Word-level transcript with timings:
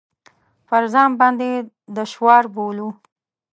پر 0.67 0.83
ځان 0.93 1.11
باندې 1.19 1.49
دشوار 1.97 2.43
بولو. 2.53 2.89